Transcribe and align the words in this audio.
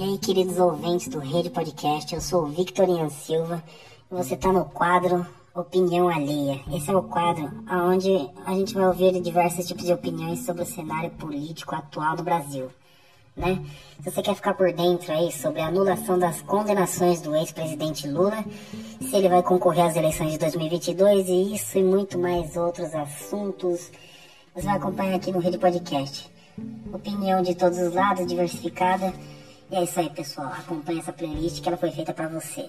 E 0.00 0.02
aí, 0.02 0.16
queridos 0.16 0.58
ouvintes 0.58 1.08
do 1.08 1.18
Rede 1.18 1.50
Podcast, 1.50 2.14
eu 2.14 2.22
sou 2.22 2.44
o 2.44 2.46
Victor 2.46 2.88
Ian 2.88 3.10
Silva 3.10 3.62
e 4.10 4.14
você 4.14 4.32
está 4.32 4.50
no 4.50 4.64
quadro 4.64 5.26
Opinião 5.54 6.08
Alheia. 6.08 6.58
Esse 6.72 6.90
é 6.90 6.96
o 6.96 7.02
quadro 7.02 7.50
onde 7.70 8.08
a 8.46 8.54
gente 8.54 8.72
vai 8.72 8.86
ouvir 8.86 9.20
diversos 9.20 9.66
tipos 9.66 9.84
de 9.84 9.92
opiniões 9.92 10.38
sobre 10.46 10.62
o 10.62 10.66
cenário 10.66 11.10
político 11.10 11.74
atual 11.74 12.16
do 12.16 12.22
Brasil. 12.22 12.70
Né? 13.36 13.62
Se 14.02 14.10
você 14.10 14.22
quer 14.22 14.34
ficar 14.34 14.54
por 14.54 14.72
dentro 14.72 15.12
aí 15.12 15.30
sobre 15.30 15.60
a 15.60 15.66
anulação 15.66 16.18
das 16.18 16.40
condenações 16.40 17.20
do 17.20 17.36
ex-presidente 17.36 18.08
Lula, 18.08 18.42
se 19.02 19.14
ele 19.14 19.28
vai 19.28 19.42
concorrer 19.42 19.84
às 19.84 19.96
eleições 19.96 20.32
de 20.32 20.38
2022 20.38 21.28
e 21.28 21.54
isso 21.56 21.76
e 21.76 21.84
muito 21.84 22.18
mais 22.18 22.56
outros 22.56 22.94
assuntos, 22.94 23.92
você 24.54 24.64
vai 24.64 24.78
acompanhar 24.78 25.16
aqui 25.16 25.30
no 25.30 25.40
Rede 25.40 25.58
Podcast. 25.58 26.26
Opinião 26.90 27.42
de 27.42 27.54
todos 27.54 27.76
os 27.76 27.92
lados, 27.92 28.26
diversificada. 28.26 29.12
E 29.70 29.76
é 29.76 29.84
isso 29.84 30.00
aí, 30.00 30.10
pessoal. 30.10 30.48
Acompanhe 30.48 30.98
essa 30.98 31.12
playlist 31.12 31.62
que 31.62 31.68
ela 31.68 31.76
foi 31.76 31.92
feita 31.92 32.12
para 32.12 32.28
você. 32.28 32.68